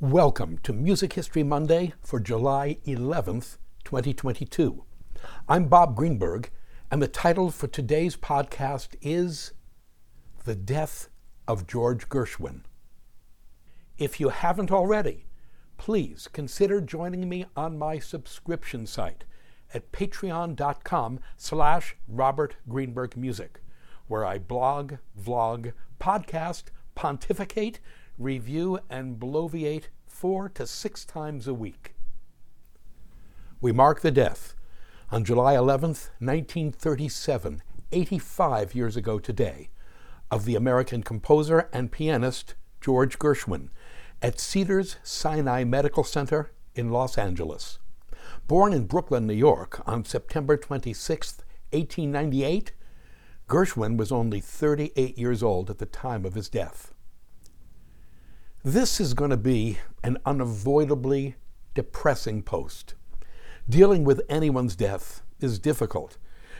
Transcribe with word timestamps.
Welcome 0.00 0.58
to 0.58 0.72
Music 0.72 1.14
History 1.14 1.42
Monday 1.42 1.92
for 2.04 2.20
July 2.20 2.78
11th, 2.86 3.58
2022. 3.82 4.84
I'm 5.48 5.64
Bob 5.64 5.96
Greenberg, 5.96 6.52
and 6.88 7.02
the 7.02 7.08
title 7.08 7.50
for 7.50 7.66
today's 7.66 8.16
podcast 8.16 8.94
is 9.02 9.54
The 10.44 10.54
Death 10.54 11.08
of 11.48 11.66
George 11.66 12.08
Gershwin. 12.08 12.60
If 13.98 14.20
you 14.20 14.28
haven't 14.28 14.70
already, 14.70 15.26
please 15.78 16.28
consider 16.32 16.80
joining 16.80 17.28
me 17.28 17.46
on 17.56 17.76
my 17.76 17.98
subscription 17.98 18.86
site 18.86 19.24
at 19.74 19.90
patreon.com 19.90 21.18
slash 21.36 21.96
Robert 22.06 22.54
Greenberg 22.68 23.16
Music, 23.16 23.60
where 24.06 24.24
I 24.24 24.38
blog, 24.38 24.94
vlog, 25.20 25.72
podcast, 25.98 26.66
pontificate, 26.94 27.80
review, 28.18 28.80
and 28.90 29.18
bloviate 29.18 29.84
four 30.06 30.48
to 30.50 30.66
six 30.66 31.04
times 31.04 31.46
a 31.46 31.54
week. 31.54 31.94
We 33.60 33.72
mark 33.72 34.00
the 34.00 34.10
death 34.10 34.54
on 35.10 35.24
July 35.24 35.54
11th, 35.54 36.10
1937, 36.20 37.62
85 37.90 38.74
years 38.74 38.96
ago 38.96 39.18
today, 39.18 39.70
of 40.30 40.44
the 40.44 40.54
American 40.54 41.02
composer 41.02 41.68
and 41.72 41.90
pianist 41.90 42.54
George 42.80 43.18
Gershwin 43.18 43.68
at 44.20 44.38
Cedars 44.38 44.96
Sinai 45.02 45.64
Medical 45.64 46.04
Center 46.04 46.52
in 46.74 46.90
Los 46.90 47.16
Angeles. 47.16 47.78
Born 48.46 48.72
in 48.72 48.86
Brooklyn, 48.86 49.26
New 49.26 49.34
York 49.34 49.82
on 49.86 50.04
September 50.04 50.56
26, 50.56 51.38
1898, 51.70 52.72
Gershwin 53.48 53.96
was 53.96 54.12
only 54.12 54.40
38 54.40 55.16
years 55.16 55.42
old 55.42 55.70
at 55.70 55.78
the 55.78 55.86
time 55.86 56.24
of 56.24 56.34
his 56.34 56.48
death. 56.48 56.92
This 58.68 59.00
is 59.00 59.14
going 59.14 59.30
to 59.30 59.38
be 59.38 59.78
an 60.04 60.18
unavoidably 60.26 61.36
depressing 61.72 62.42
post. 62.42 62.92
Dealing 63.66 64.04
with 64.04 64.20
anyone's 64.28 64.76
death 64.76 65.22
is 65.40 65.58
difficult. 65.58 66.18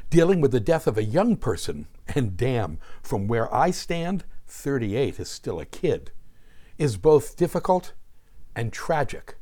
Dealing 0.09 0.41
with 0.41 0.53
the 0.53 0.59
death 0.59 0.87
of 0.87 0.97
a 0.97 1.05
young 1.05 1.37
person, 1.37 1.87
and 2.15 2.35
damn, 2.35 2.79
from 3.03 3.29
where 3.29 3.55
I 3.55 3.73
stand, 3.73 4.25
38 4.47 5.21
is 5.21 5.29
still 5.29 5.61
a 5.61 5.67
kid, 5.67 6.11
is 6.79 6.97
both 6.97 7.37
difficult 7.37 7.93
and 8.57 8.73
tragic. 8.73 9.37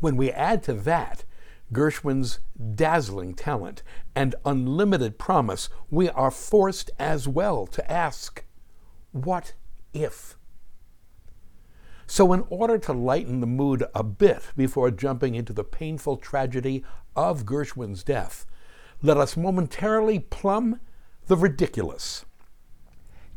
When 0.00 0.16
we 0.16 0.32
add 0.32 0.64
to 0.64 0.72
that 0.72 1.22
Gershwin's 1.72 2.40
dazzling 2.74 3.34
talent 3.34 3.84
and 4.12 4.34
unlimited 4.44 5.20
promise, 5.20 5.68
we 5.88 6.08
are 6.08 6.32
forced 6.32 6.90
as 6.98 7.28
well 7.28 7.64
to 7.68 7.88
ask, 7.88 8.42
what 9.12 9.52
if? 9.92 10.36
So, 12.10 12.32
in 12.32 12.42
order 12.48 12.78
to 12.78 12.94
lighten 12.94 13.40
the 13.40 13.46
mood 13.46 13.84
a 13.94 14.02
bit 14.02 14.40
before 14.56 14.90
jumping 14.90 15.34
into 15.34 15.52
the 15.52 15.62
painful 15.62 16.16
tragedy 16.16 16.82
of 17.14 17.44
Gershwin's 17.44 18.02
death, 18.02 18.46
let 19.02 19.18
us 19.18 19.36
momentarily 19.36 20.18
plumb 20.18 20.80
the 21.26 21.36
ridiculous. 21.36 22.24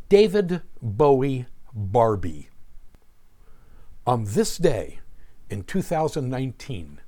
David 0.07 0.61
Bowie 0.81 1.47
Barbie. 1.73 2.47
On 4.07 4.23
this 4.23 4.57
day 4.57 4.99
in 5.49 5.63
2019, 5.63 7.01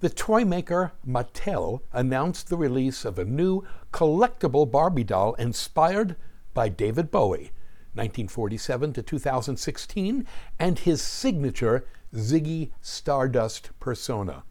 the 0.00 0.10
toy 0.10 0.44
maker 0.44 0.92
Mattel 1.08 1.80
announced 1.94 2.50
the 2.50 2.58
release 2.58 3.06
of 3.06 3.18
a 3.18 3.24
new 3.24 3.64
collectible 3.90 4.70
Barbie 4.70 5.04
doll 5.04 5.32
inspired 5.34 6.16
by 6.52 6.68
David 6.68 7.10
Bowie 7.10 7.52
1947 7.94 8.92
to 8.92 9.02
2016, 9.02 10.26
and 10.58 10.78
his 10.80 11.02
signature 11.02 11.86
Ziggy 12.14 12.70
Stardust 12.80 13.70
persona. 13.80 14.44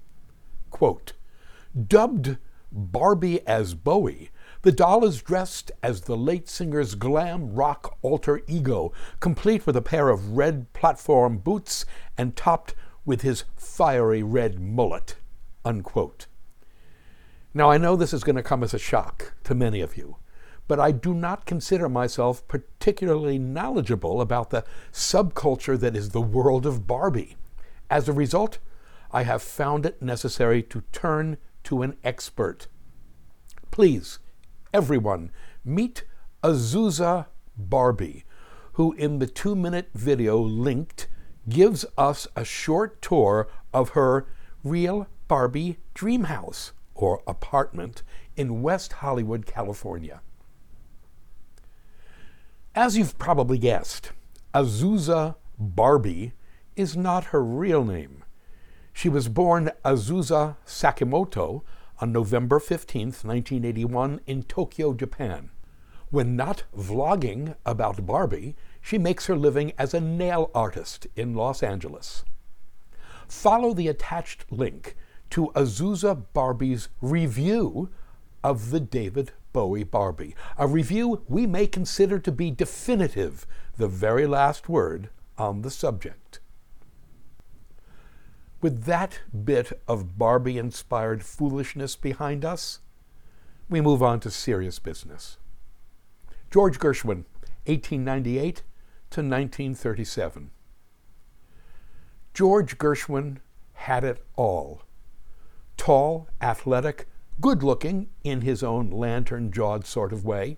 Quote, 0.69 1.13
Dubbed 1.87 2.37
Barbie 2.71 3.45
as 3.47 3.73
Bowie, 3.73 4.29
the 4.61 4.71
doll 4.71 5.05
is 5.05 5.21
dressed 5.21 5.71
as 5.81 6.01
the 6.01 6.17
late 6.17 6.49
singer's 6.49 6.95
glam 6.95 7.53
rock 7.53 7.97
alter 8.01 8.41
ego, 8.47 8.91
complete 9.19 9.65
with 9.65 9.75
a 9.75 9.81
pair 9.81 10.09
of 10.09 10.37
red 10.37 10.71
platform 10.73 11.37
boots 11.37 11.85
and 12.17 12.35
topped 12.35 12.75
with 13.05 13.21
his 13.21 13.45
fiery 13.55 14.21
red 14.21 14.59
mullet. 14.59 15.15
Unquote. 15.63 16.27
Now, 17.53 17.71
I 17.71 17.77
know 17.77 17.95
this 17.95 18.13
is 18.13 18.23
going 18.23 18.35
to 18.35 18.43
come 18.43 18.63
as 18.63 18.73
a 18.73 18.79
shock 18.79 19.33
to 19.45 19.55
many 19.55 19.81
of 19.81 19.97
you 19.97 20.17
but 20.69 20.79
I 20.79 20.91
do 20.91 21.15
not 21.15 21.47
consider 21.47 21.89
myself 21.89 22.47
particularly 22.47 23.39
knowledgeable 23.39 24.21
about 24.21 24.51
the 24.51 24.63
subculture 24.93 25.77
that 25.79 25.95
is 25.95 26.09
the 26.09 26.21
world 26.21 26.67
of 26.67 26.85
Barbie. 26.85 27.37
As 27.89 28.07
a 28.07 28.13
result, 28.13 28.59
I 29.11 29.23
have 29.23 29.41
found 29.41 29.83
it 29.87 29.99
necessary 29.99 30.61
to 30.61 30.83
turn 30.91 31.37
to 31.63 31.81
an 31.81 31.97
expert. 32.03 32.67
Please, 33.71 34.19
everyone, 34.71 35.31
meet 35.65 36.03
Azusa 36.43 37.25
Barbie, 37.57 38.23
who 38.73 38.93
in 38.93 39.17
the 39.17 39.27
two 39.27 39.55
minute 39.55 39.89
video 39.95 40.37
linked 40.37 41.07
gives 41.49 41.83
us 41.97 42.27
a 42.35 42.45
short 42.45 43.01
tour 43.01 43.47
of 43.73 43.89
her 43.89 44.27
real 44.63 45.07
Barbie 45.27 45.79
dream 45.95 46.25
house 46.25 46.73
or 46.93 47.23
apartment 47.25 48.03
in 48.35 48.61
West 48.61 48.93
Hollywood, 48.93 49.47
California. 49.47 50.21
As 52.75 52.95
you've 52.95 53.17
probably 53.17 53.57
guessed, 53.57 54.11
Azusa 54.53 55.35
Barbie 55.57 56.33
is 56.75 56.95
not 56.95 57.25
her 57.25 57.43
real 57.43 57.83
name. 57.83 58.23
She 58.93 59.09
was 59.09 59.27
born 59.27 59.71
Azusa 59.83 60.55
Sakimoto 60.67 61.63
on 61.99 62.11
November 62.11 62.59
15, 62.59 63.07
1981, 63.07 64.21
in 64.27 64.43
Tokyo, 64.43 64.93
Japan. 64.93 65.49
When 66.11 66.35
not 66.35 66.63
vlogging 66.77 67.55
about 67.65 68.05
Barbie, 68.05 68.55
she 68.81 68.99
makes 68.99 69.25
her 69.25 69.35
living 69.35 69.73
as 69.77 69.95
a 69.95 69.99
nail 69.99 70.51
artist 70.53 71.07
in 71.15 71.33
Los 71.33 71.63
Angeles. 71.63 72.23
Follow 73.27 73.73
the 73.73 73.87
attached 73.87 74.45
link 74.51 74.95
to 75.31 75.51
Azusa 75.55 76.23
Barbie's 76.33 76.89
review 77.01 77.89
of 78.43 78.69
the 78.69 78.79
David 78.79 79.31
Bowie 79.53 79.83
Barbie, 79.83 80.35
a 80.57 80.67
review 80.67 81.23
we 81.27 81.45
may 81.45 81.67
consider 81.67 82.19
to 82.19 82.31
be 82.31 82.51
definitive, 82.51 83.45
the 83.77 83.87
very 83.87 84.27
last 84.27 84.69
word 84.69 85.09
on 85.37 85.61
the 85.61 85.71
subject. 85.71 86.39
With 88.61 88.83
that 88.83 89.21
bit 89.45 89.81
of 89.87 90.17
Barbie 90.17 90.57
inspired 90.57 91.23
foolishness 91.23 91.95
behind 91.95 92.43
us, 92.43 92.79
we 93.69 93.81
move 93.81 94.03
on 94.03 94.19
to 94.21 94.31
serious 94.31 94.79
business. 94.79 95.37
George 96.51 96.79
Gershwin, 96.79 97.25
1898 97.65 98.63
to 99.11 99.21
1937. 99.21 100.51
George 102.33 102.77
Gershwin 102.77 103.37
had 103.73 104.03
it 104.03 104.23
all 104.35 104.81
tall, 105.79 106.27
athletic, 106.41 107.07
good 107.41 107.63
looking 107.63 108.09
in 108.23 108.41
his 108.41 108.63
own 108.63 108.89
lantern 108.89 109.51
jawed 109.51 109.85
sort 109.85 110.11
of 110.11 110.25
way. 110.25 110.57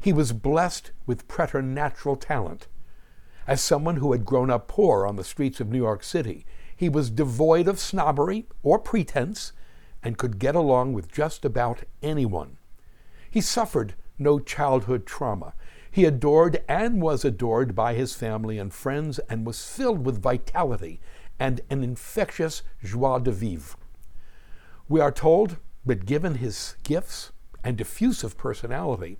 He 0.00 0.12
was 0.12 0.32
blessed 0.32 0.92
with 1.06 1.28
preternatural 1.28 2.16
talent. 2.16 2.68
As 3.46 3.60
someone 3.60 3.96
who 3.96 4.12
had 4.12 4.24
grown 4.24 4.50
up 4.50 4.68
poor 4.68 5.06
on 5.06 5.16
the 5.16 5.24
streets 5.24 5.60
of 5.60 5.68
New 5.68 5.78
York 5.78 6.04
City, 6.04 6.46
he 6.76 6.88
was 6.88 7.10
devoid 7.10 7.66
of 7.66 7.80
snobbery 7.80 8.46
or 8.62 8.78
pretense 8.78 9.52
and 10.02 10.18
could 10.18 10.38
get 10.38 10.54
along 10.54 10.92
with 10.92 11.10
just 11.10 11.44
about 11.44 11.82
anyone. 12.02 12.58
He 13.30 13.40
suffered 13.40 13.94
no 14.18 14.38
childhood 14.38 15.06
trauma. 15.06 15.54
He 15.90 16.04
adored 16.04 16.62
and 16.68 17.02
was 17.02 17.24
adored 17.24 17.74
by 17.74 17.94
his 17.94 18.14
family 18.14 18.58
and 18.58 18.72
friends 18.72 19.18
and 19.28 19.46
was 19.46 19.64
filled 19.64 20.04
with 20.04 20.22
vitality 20.22 21.00
and 21.38 21.60
an 21.70 21.82
infectious 21.82 22.62
joie 22.82 23.18
de 23.18 23.32
vivre. 23.32 23.76
We 24.88 25.00
are 25.00 25.12
told 25.12 25.56
but 25.84 26.06
given 26.06 26.36
his 26.36 26.76
gifts 26.82 27.32
and 27.64 27.76
diffusive 27.76 28.36
personality, 28.36 29.18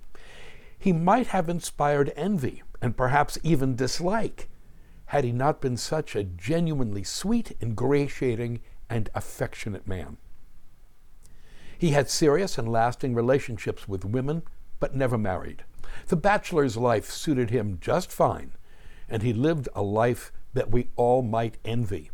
he 0.77 0.93
might 0.93 1.27
have 1.27 1.49
inspired 1.49 2.11
envy 2.15 2.63
and 2.81 2.97
perhaps 2.97 3.37
even 3.43 3.75
dislike 3.75 4.49
had 5.07 5.23
he 5.23 5.31
not 5.31 5.61
been 5.61 5.77
such 5.77 6.15
a 6.15 6.23
genuinely 6.23 7.03
sweet, 7.03 7.55
ingratiating, 7.61 8.59
and 8.89 9.09
affectionate 9.13 9.87
man. 9.87 10.17
He 11.77 11.91
had 11.91 12.09
serious 12.09 12.57
and 12.57 12.67
lasting 12.67 13.13
relationships 13.13 13.87
with 13.87 14.05
women, 14.05 14.43
but 14.79 14.95
never 14.95 15.17
married. 15.17 15.63
The 16.07 16.15
bachelor's 16.15 16.77
life 16.77 17.09
suited 17.09 17.49
him 17.49 17.77
just 17.81 18.11
fine, 18.11 18.53
and 19.09 19.21
he 19.21 19.33
lived 19.33 19.69
a 19.75 19.81
life 19.81 20.31
that 20.53 20.71
we 20.71 20.89
all 20.95 21.21
might 21.21 21.57
envy. 21.65 22.09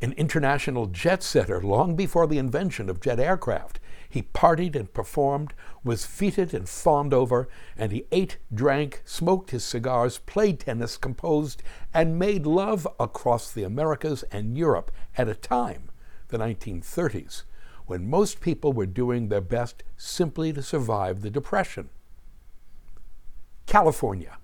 An 0.00 0.12
international 0.12 0.86
jet 0.86 1.24
setter 1.24 1.60
long 1.60 1.96
before 1.96 2.28
the 2.28 2.38
invention 2.38 2.88
of 2.88 3.00
jet 3.00 3.18
aircraft, 3.18 3.80
he 4.08 4.22
partied 4.22 4.76
and 4.76 4.92
performed, 4.92 5.52
was 5.82 6.06
feted 6.06 6.54
and 6.54 6.68
fawned 6.68 7.12
over, 7.12 7.48
and 7.76 7.90
he 7.90 8.06
ate, 8.12 8.38
drank, 8.54 9.02
smoked 9.04 9.50
his 9.50 9.64
cigars, 9.64 10.18
played 10.18 10.60
tennis, 10.60 10.96
composed, 10.96 11.62
and 11.92 12.18
made 12.18 12.46
love 12.46 12.86
across 13.00 13.50
the 13.50 13.64
Americas 13.64 14.22
and 14.30 14.56
Europe 14.56 14.92
at 15.16 15.28
a 15.28 15.34
time, 15.34 15.90
the 16.28 16.38
1930s, 16.38 17.42
when 17.86 18.08
most 18.08 18.40
people 18.40 18.72
were 18.72 18.86
doing 18.86 19.28
their 19.28 19.40
best 19.40 19.82
simply 19.96 20.52
to 20.52 20.62
survive 20.62 21.22
the 21.22 21.30
Depression. 21.30 21.90
California. 23.66 24.38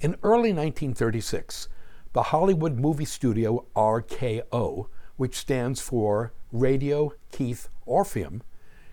In 0.00 0.16
early 0.22 0.52
1936, 0.52 1.68
the 2.14 2.24
Hollywood 2.24 2.78
movie 2.78 3.04
studio 3.04 3.66
RKO, 3.76 4.86
which 5.16 5.36
stands 5.36 5.80
for 5.80 6.32
Radio 6.50 7.12
Keith 7.30 7.68
Orpheum, 7.84 8.42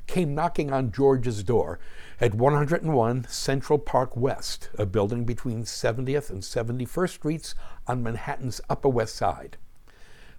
came 0.06 0.36
knocking 0.36 0.72
on 0.72 0.92
George's 0.92 1.42
door 1.42 1.80
at 2.20 2.36
101 2.36 3.26
Central 3.30 3.80
Park 3.80 4.16
West, 4.18 4.70
a 4.78 4.86
building 4.86 5.24
between 5.24 5.64
70th 5.64 6.30
and 6.30 6.42
71st 6.42 7.10
Streets 7.10 7.56
on 7.88 8.04
Manhattan's 8.04 8.60
Upper 8.70 8.90
West 8.90 9.16
Side. 9.16 9.58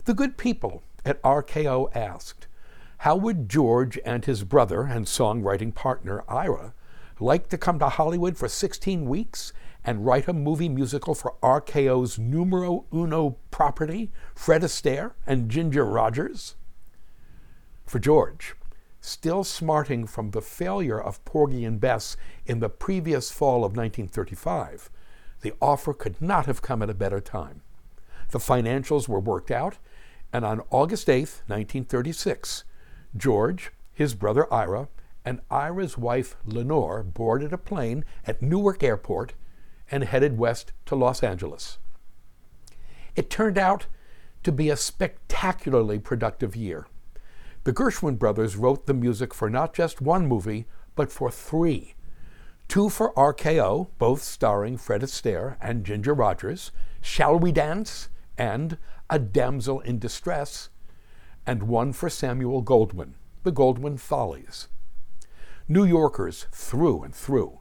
The 0.04 0.14
good 0.14 0.36
people 0.36 0.82
at 1.04 1.22
RKO 1.22 1.94
asked, 1.96 2.46
how 2.98 3.16
would 3.16 3.48
George 3.48 3.98
and 4.04 4.24
his 4.24 4.44
brother 4.44 4.82
and 4.82 5.06
songwriting 5.06 5.74
partner 5.74 6.24
Ira 6.28 6.74
like 7.18 7.48
to 7.48 7.58
come 7.58 7.78
to 7.78 7.88
Hollywood 7.88 8.36
for 8.36 8.48
16 8.48 9.06
weeks 9.06 9.52
and 9.86 10.04
write 10.04 10.26
a 10.26 10.32
movie 10.32 10.68
musical 10.68 11.14
for 11.14 11.36
RKO's 11.42 12.18
numero 12.18 12.84
uno 12.92 13.36
property, 13.52 14.10
Fred 14.34 14.62
Astaire 14.62 15.12
and 15.26 15.48
Ginger 15.48 15.84
Rogers? 15.84 16.56
For 17.86 18.00
George, 18.00 18.56
still 19.00 19.44
smarting 19.44 20.08
from 20.08 20.32
the 20.32 20.42
failure 20.42 21.00
of 21.00 21.24
Porgy 21.24 21.64
and 21.64 21.80
Bess 21.80 22.16
in 22.44 22.58
the 22.58 22.68
previous 22.68 23.30
fall 23.30 23.58
of 23.58 23.76
1935, 23.76 24.90
the 25.42 25.54
offer 25.62 25.94
could 25.94 26.20
not 26.20 26.46
have 26.46 26.62
come 26.62 26.82
at 26.82 26.90
a 26.90 26.94
better 26.94 27.20
time. 27.20 27.62
The 28.32 28.40
financials 28.40 29.06
were 29.06 29.20
worked 29.20 29.52
out, 29.52 29.78
and 30.32 30.44
on 30.44 30.62
August 30.70 31.08
8, 31.08 31.20
1936, 31.46 32.64
George, 33.16 33.70
his 33.92 34.14
brother 34.14 34.52
Ira, 34.52 34.88
and 35.24 35.40
Ira's 35.48 35.96
wife 35.96 36.36
Lenore 36.44 37.04
boarded 37.04 37.52
a 37.52 37.58
plane 37.58 38.04
at 38.26 38.42
Newark 38.42 38.82
Airport 38.82 39.34
and 39.90 40.04
headed 40.04 40.38
west 40.38 40.72
to 40.86 40.94
Los 40.94 41.22
Angeles. 41.22 41.78
It 43.14 43.30
turned 43.30 43.58
out 43.58 43.86
to 44.42 44.52
be 44.52 44.70
a 44.70 44.76
spectacularly 44.76 45.98
productive 45.98 46.54
year. 46.54 46.86
The 47.64 47.72
Gershwin 47.72 48.18
brothers 48.18 48.56
wrote 48.56 48.86
the 48.86 48.94
music 48.94 49.34
for 49.34 49.50
not 49.50 49.74
just 49.74 50.00
one 50.00 50.26
movie, 50.26 50.66
but 50.94 51.10
for 51.10 51.30
three. 51.30 51.94
Two 52.68 52.88
for 52.88 53.12
RKO, 53.14 53.88
both 53.98 54.22
starring 54.22 54.76
Fred 54.76 55.02
Astaire 55.02 55.56
and 55.60 55.84
Ginger 55.84 56.14
Rogers, 56.14 56.72
Shall 57.00 57.38
We 57.38 57.52
Dance 57.52 58.08
and 58.36 58.78
A 59.08 59.18
Damsel 59.18 59.80
in 59.80 59.98
Distress, 59.98 60.68
and 61.46 61.64
one 61.64 61.92
for 61.92 62.10
Samuel 62.10 62.62
Goldwyn, 62.62 63.14
The 63.44 63.52
Goldwyn 63.52 63.98
Follies. 63.98 64.68
New 65.68 65.84
Yorkers 65.84 66.46
through 66.52 67.02
and 67.02 67.14
through 67.14 67.60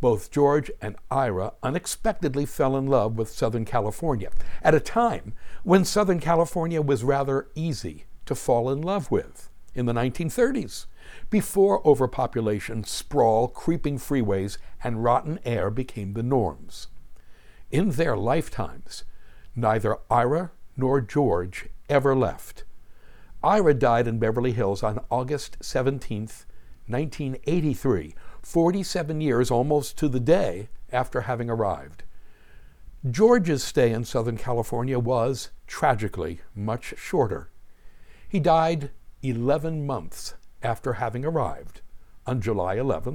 both 0.00 0.30
George 0.30 0.70
and 0.80 0.96
Ira 1.10 1.52
unexpectedly 1.62 2.46
fell 2.46 2.76
in 2.76 2.86
love 2.86 3.16
with 3.16 3.30
Southern 3.30 3.64
California 3.64 4.30
at 4.62 4.74
a 4.74 4.80
time 4.80 5.34
when 5.62 5.84
Southern 5.84 6.20
California 6.20 6.82
was 6.82 7.04
rather 7.04 7.48
easy 7.54 8.04
to 8.26 8.34
fall 8.34 8.70
in 8.70 8.82
love 8.82 9.10
with 9.10 9.50
in 9.74 9.86
the 9.86 9.92
1930s, 9.92 10.86
before 11.30 11.86
overpopulation, 11.86 12.84
sprawl, 12.84 13.48
creeping 13.48 13.98
freeways, 13.98 14.56
and 14.82 15.02
rotten 15.02 15.38
air 15.44 15.70
became 15.70 16.12
the 16.12 16.22
norms. 16.22 16.88
In 17.70 17.90
their 17.90 18.16
lifetimes, 18.16 19.04
neither 19.56 19.98
Ira 20.10 20.52
nor 20.76 21.00
George 21.00 21.68
ever 21.88 22.14
left. 22.14 22.64
Ira 23.42 23.74
died 23.74 24.06
in 24.06 24.18
Beverly 24.18 24.52
Hills 24.52 24.82
on 24.82 25.00
August 25.10 25.56
17, 25.60 26.28
1983, 26.86 28.14
47 28.44 29.22
years 29.22 29.50
almost 29.50 29.96
to 29.96 30.08
the 30.08 30.20
day 30.20 30.68
after 30.92 31.22
having 31.22 31.48
arrived. 31.48 32.04
George's 33.10 33.64
stay 33.64 33.90
in 33.90 34.04
Southern 34.04 34.36
California 34.36 34.98
was, 34.98 35.50
tragically, 35.66 36.40
much 36.54 36.94
shorter. 36.96 37.50
He 38.28 38.40
died 38.40 38.90
11 39.22 39.86
months 39.86 40.34
after 40.62 40.94
having 40.94 41.24
arrived 41.24 41.80
on 42.26 42.40
July 42.40 42.74
11, 42.74 43.12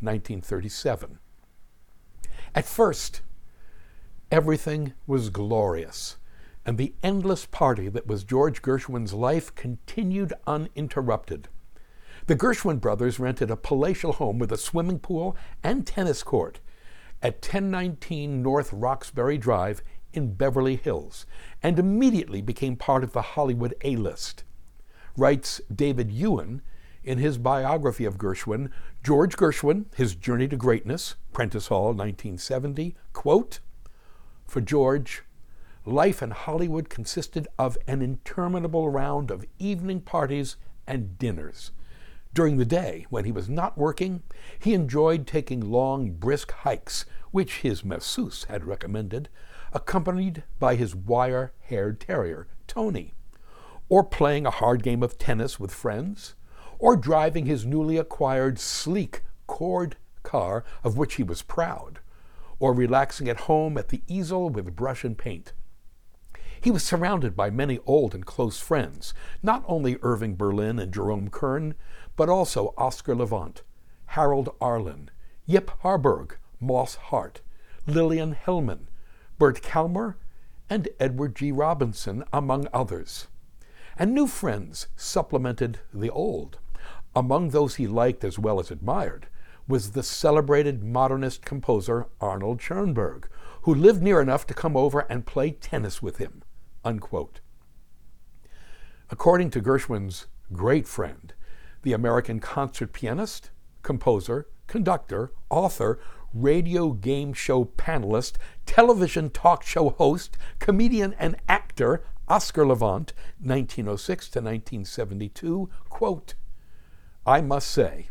1937. 0.00 1.18
At 2.54 2.64
first, 2.64 3.22
everything 4.30 4.92
was 5.06 5.30
glorious, 5.30 6.16
and 6.66 6.78
the 6.78 6.94
endless 7.02 7.46
party 7.46 7.88
that 7.88 8.06
was 8.06 8.24
George 8.24 8.60
Gershwin's 8.60 9.12
life 9.12 9.54
continued 9.54 10.32
uninterrupted. 10.46 11.48
The 12.26 12.36
Gershwin 12.36 12.80
brothers 12.80 13.18
rented 13.18 13.50
a 13.50 13.56
palatial 13.56 14.14
home 14.14 14.38
with 14.38 14.50
a 14.50 14.56
swimming 14.56 14.98
pool 14.98 15.36
and 15.62 15.86
tennis 15.86 16.22
court 16.22 16.58
at 17.20 17.34
1019 17.34 18.42
North 18.42 18.72
Roxbury 18.72 19.36
Drive 19.36 19.82
in 20.14 20.32
Beverly 20.32 20.76
Hills 20.76 21.26
and 21.62 21.78
immediately 21.78 22.40
became 22.40 22.76
part 22.76 23.04
of 23.04 23.12
the 23.12 23.20
Hollywood 23.20 23.74
A 23.82 23.96
list. 23.96 24.42
Writes 25.18 25.60
David 25.74 26.10
Ewen 26.10 26.62
in 27.02 27.18
his 27.18 27.36
biography 27.36 28.06
of 28.06 28.16
Gershwin, 28.16 28.70
George 29.02 29.36
Gershwin, 29.36 29.84
His 29.94 30.14
Journey 30.14 30.48
to 30.48 30.56
Greatness, 30.56 31.16
Prentice 31.34 31.66
Hall, 31.66 31.88
1970, 31.88 32.96
quote, 33.12 33.58
For 34.46 34.62
George, 34.62 35.24
life 35.84 36.22
in 36.22 36.30
Hollywood 36.30 36.88
consisted 36.88 37.46
of 37.58 37.76
an 37.86 38.00
interminable 38.00 38.88
round 38.88 39.30
of 39.30 39.44
evening 39.58 40.00
parties 40.00 40.56
and 40.86 41.18
dinners 41.18 41.70
during 42.34 42.56
the 42.56 42.64
day, 42.64 43.06
when 43.10 43.24
he 43.24 43.32
was 43.32 43.48
not 43.48 43.78
working, 43.78 44.22
he 44.58 44.74
enjoyed 44.74 45.26
taking 45.26 45.60
long, 45.60 46.10
brisk 46.10 46.50
hikes, 46.50 47.06
which 47.30 47.58
his 47.58 47.84
masseuse 47.84 48.44
had 48.44 48.64
recommended, 48.64 49.28
accompanied 49.72 50.42
by 50.58 50.74
his 50.74 50.94
wire 50.94 51.52
haired 51.60 52.00
terrier, 52.00 52.48
Tony, 52.66 53.14
or 53.88 54.02
playing 54.02 54.46
a 54.46 54.50
hard 54.50 54.82
game 54.82 55.02
of 55.02 55.16
tennis 55.16 55.60
with 55.60 55.72
friends, 55.72 56.34
or 56.80 56.96
driving 56.96 57.46
his 57.46 57.64
newly 57.64 57.96
acquired 57.96 58.58
sleek 58.58 59.22
Cord 59.46 59.96
car, 60.24 60.64
of 60.82 60.96
which 60.96 61.14
he 61.14 61.22
was 61.22 61.42
proud, 61.42 62.00
or 62.58 62.72
relaxing 62.72 63.28
at 63.28 63.40
home 63.40 63.78
at 63.78 63.88
the 63.88 64.02
easel 64.08 64.50
with 64.50 64.74
brush 64.74 65.04
and 65.04 65.16
paint. 65.16 65.52
He 66.64 66.70
was 66.70 66.82
surrounded 66.82 67.36
by 67.36 67.50
many 67.50 67.78
old 67.84 68.14
and 68.14 68.24
close 68.24 68.58
friends, 68.58 69.12
not 69.42 69.66
only 69.68 69.98
Irving 70.00 70.34
Berlin 70.34 70.78
and 70.78 70.94
Jerome 70.94 71.28
Kern, 71.28 71.74
but 72.16 72.30
also 72.30 72.72
Oscar 72.78 73.14
Levant, 73.14 73.62
Harold 74.06 74.48
Arlen, 74.62 75.10
Yip 75.44 75.70
Harburg, 75.80 76.38
Moss 76.60 76.94
Hart, 76.94 77.42
Lillian 77.86 78.34
Hellman, 78.34 78.86
Bert 79.38 79.60
Kalmar, 79.60 80.16
and 80.70 80.88
Edward 80.98 81.36
G. 81.36 81.52
Robinson, 81.52 82.24
among 82.32 82.66
others. 82.72 83.26
And 83.98 84.14
new 84.14 84.26
friends 84.26 84.86
supplemented 84.96 85.80
the 85.92 86.08
old. 86.08 86.60
Among 87.14 87.50
those 87.50 87.74
he 87.74 87.86
liked 87.86 88.24
as 88.24 88.38
well 88.38 88.58
as 88.58 88.70
admired 88.70 89.26
was 89.68 89.90
the 89.90 90.02
celebrated 90.02 90.82
modernist 90.82 91.44
composer 91.44 92.06
Arnold 92.22 92.62
Schoenberg, 92.62 93.28
who 93.64 93.74
lived 93.74 94.02
near 94.02 94.22
enough 94.22 94.46
to 94.46 94.54
come 94.54 94.78
over 94.78 95.00
and 95.10 95.26
play 95.26 95.50
tennis 95.50 96.00
with 96.00 96.16
him. 96.16 96.42
Unquote. 96.84 97.40
According 99.10 99.50
to 99.50 99.60
Gershwin's 99.60 100.26
great 100.52 100.86
friend, 100.86 101.32
the 101.82 101.92
American 101.92 102.40
concert 102.40 102.92
pianist, 102.92 103.50
composer, 103.82 104.48
conductor, 104.66 105.32
author, 105.50 105.98
radio 106.32 106.92
game 106.92 107.32
show 107.32 107.64
panelist, 107.64 108.36
television 108.66 109.30
talk 109.30 109.62
show 109.62 109.90
host, 109.90 110.36
comedian, 110.58 111.14
and 111.18 111.36
actor 111.48 112.04
Oscar 112.26 112.66
Levant, 112.66 113.12
1906 113.40 114.26
to 114.30 114.38
1972, 114.40 115.68
quote, 115.88 116.34
I 117.26 117.40
must 117.40 117.70
say 117.70 118.08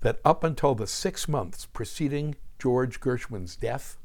that 0.00 0.20
up 0.24 0.42
until 0.44 0.74
the 0.74 0.86
six 0.86 1.28
months 1.28 1.66
preceding 1.66 2.36
George 2.58 3.00
Gershwin's 3.00 3.56
death, 3.56 3.98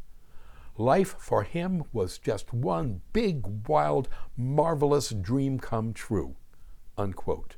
life 0.79 1.15
for 1.19 1.43
him 1.43 1.83
was 1.91 2.17
just 2.17 2.53
one 2.53 3.01
big, 3.13 3.67
wild, 3.67 4.07
marvelous 4.37 5.09
dream 5.09 5.59
come 5.59 5.93
true, 5.93 6.35
unquote 6.97 7.55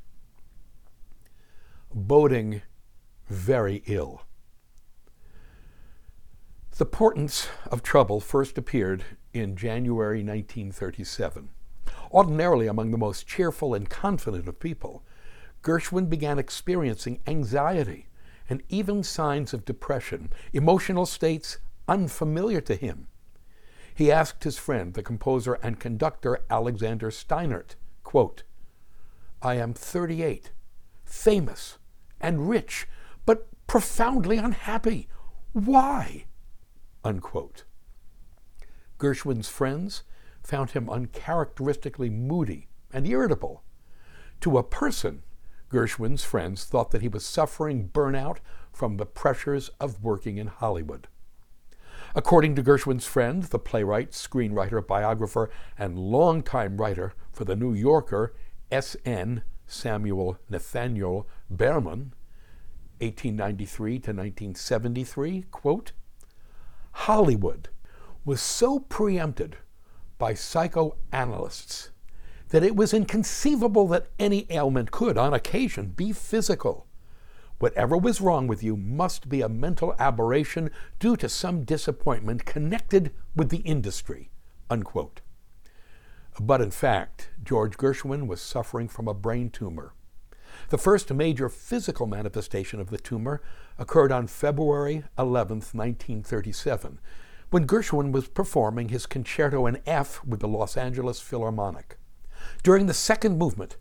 boding 1.94 2.62
very 3.28 3.84
ill. 3.86 4.24
The 6.78 6.86
portents 6.86 7.48
of 7.70 7.84
trouble 7.84 8.20
first 8.20 8.58
appeared 8.58 9.04
in 9.34 9.56
January 9.56 10.20
1937. 10.20 11.50
Ordinarily 12.12 12.68
among 12.68 12.92
the 12.92 12.98
most 12.98 13.28
cheerful 13.28 13.74
and 13.74 13.90
confident 13.90 14.48
of 14.48 14.60
people, 14.60 15.04
Gershwin 15.64 16.10
began 16.10 16.40
experiencing 16.40 17.20
anxiety 17.28 18.08
and 18.50 18.64
even 18.70 19.04
signs 19.04 19.54
of 19.54 19.66
depression, 19.66 20.32
emotional 20.54 21.06
states 21.06 21.60
unfamiliar 21.88 22.62
to 22.62 22.76
him. 22.76 23.08
He 23.94 24.12
asked 24.12 24.44
his 24.44 24.58
friend, 24.58 24.94
the 24.94 25.04
composer 25.04 25.56
and 25.56 25.80
conductor 25.80 26.40
Alexander 26.50 27.12
Steinert, 27.12 27.76
quote, 28.04 28.44
I 29.42 29.56
am 29.56 29.74
38, 29.74 30.52
famous 31.04 31.78
and 32.20 32.48
rich, 32.48 32.88
but 33.26 33.48
profoundly 33.68 34.38
unhappy. 34.38 35.08
Why? 35.54 36.26
Unquote. 37.04 37.64
Gershwin's 38.98 39.50
friends 39.50 40.04
found 40.44 40.72
him 40.72 40.90
uncharacteristically 40.90 42.10
moody 42.10 42.68
and 42.94 43.08
irritable. 43.08 43.64
To 44.42 44.58
a 44.58 44.64
person, 44.64 45.24
Gershwin's 45.70 46.24
friends 46.24 46.66
thought 46.66 46.92
that 46.92 47.02
he 47.02 47.08
was 47.08 47.26
suffering 47.26 47.90
burnout 47.90 48.38
from 48.72 48.98
the 48.98 49.06
pressures 49.06 49.70
of 49.80 50.04
working 50.04 50.38
in 50.38 50.48
Hollywood. 50.48 51.08
According 52.14 52.56
to 52.56 52.64
Gershwin's 52.64 53.08
friend, 53.08 53.44
the 53.44 53.60
playwright, 53.60 54.12
screenwriter, 54.12 54.86
biographer, 54.86 55.50
and 55.78 55.98
longtime 55.98 56.78
writer 56.78 57.14
for 57.32 57.46
The 57.46 57.56
New 57.56 57.74
Yorker, 57.74 58.34
S.N. 58.70 59.44
Samuel 59.66 60.38
Nathaniel 60.50 61.28
Behrman, 61.50 62.14
1893 63.00 63.92
to 63.92 64.12
1973, 64.12 65.46
quote, 65.52 65.94
Hollywood 66.92 67.70
was 68.26 68.42
so 68.42 68.80
preempted 68.80 69.58
by 70.18 70.34
psychoanalysts 70.34 71.92
that 72.50 72.64
it 72.64 72.76
was 72.76 72.94
inconceivable 72.94 73.88
that 73.88 74.08
any 74.20 74.46
ailment 74.50 74.92
could, 74.92 75.18
on 75.18 75.34
occasion, 75.34 75.88
be 75.88 76.12
physical. 76.12 76.86
Whatever 77.62 77.96
was 77.96 78.20
wrong 78.20 78.48
with 78.48 78.64
you 78.64 78.76
must 78.76 79.30
be 79.30 79.42
a 79.42 79.48
mental 79.48 79.94
aberration 80.00 80.72
due 80.98 81.16
to 81.18 81.30
some 81.30 81.64
disappointment 81.64 82.44
connected 82.44 83.12
with 83.36 83.50
the 83.50 83.60
industry. 83.60 84.32
Unquote. 84.72 85.22
But 86.40 86.60
in 86.60 86.72
fact, 86.72 87.30
George 87.44 87.78
Gershwin 87.78 88.26
was 88.26 88.42
suffering 88.42 88.88
from 88.88 89.08
a 89.08 89.14
brain 89.14 89.52
tumor. 89.52 89.94
The 90.70 90.80
first 90.80 91.14
major 91.14 91.50
physical 91.50 92.08
manifestation 92.08 92.80
of 92.80 92.90
the 92.90 92.98
tumor 92.98 93.44
occurred 93.78 94.12
on 94.12 94.26
February 94.26 95.04
11, 95.20 95.58
1937, 95.58 97.00
when 97.52 97.68
Gershwin 97.68 98.12
was 98.12 98.28
performing 98.28 98.90
his 98.90 99.06
concerto 99.06 99.68
in 99.68 99.78
F 99.86 100.26
with 100.26 100.40
the 100.40 100.48
Los 100.48 100.76
Angeles 100.76 101.20
Philharmonic. 101.20 102.00
During 102.64 102.88
the 102.88 102.96
second 102.96 103.38
movement, 103.38 103.78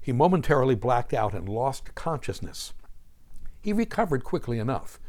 he 0.00 0.12
momentarily 0.12 0.76
blacked 0.76 1.12
out 1.12 1.34
and 1.34 1.48
lost 1.48 1.96
consciousness. 1.96 2.72
He 3.64 3.72
recovered 3.72 4.24
quickly 4.24 4.58
enough, 4.58 5.00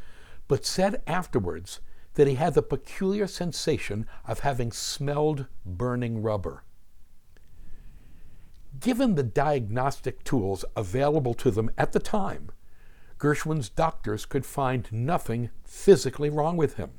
but 0.47 0.65
said 0.65 1.01
afterwards 1.05 1.81
that 2.13 2.25
he 2.25 2.35
had 2.35 2.53
the 2.53 2.61
peculiar 2.61 3.27
sensation 3.27 4.07
of 4.25 4.39
having 4.39 4.71
smelled 4.71 5.47
burning 5.65 6.21
rubber. 6.21 6.63
Given 8.79 9.15
the 9.15 9.23
diagnostic 9.23 10.23
tools 10.23 10.63
available 10.73 11.33
to 11.33 11.51
them 11.51 11.69
at 11.77 11.91
the 11.91 11.99
time, 11.99 12.49
Gershwin's 13.17 13.67
doctors 13.67 14.25
could 14.25 14.45
find 14.45 14.87
nothing 14.89 15.49
physically 15.65 16.29
wrong 16.29 16.55
with 16.55 16.75
him. 16.75 16.91